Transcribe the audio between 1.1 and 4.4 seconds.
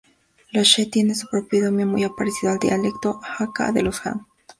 su propio idioma, muy parecido al dialecto hakka de los han.